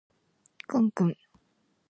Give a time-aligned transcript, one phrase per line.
[0.65, 1.19] クソクソ